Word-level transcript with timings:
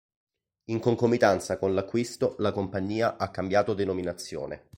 In 0.69 0.79
concomitanza 0.79 1.59
con 1.59 1.75
l'acquisto 1.75 2.33
la 2.39 2.51
compagnia 2.51 3.17
ha 3.17 3.29
cambiato 3.29 3.75
denominazione. 3.75 4.69